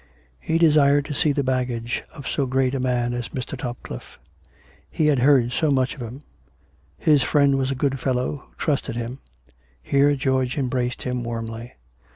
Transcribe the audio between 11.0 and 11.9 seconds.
him warmly).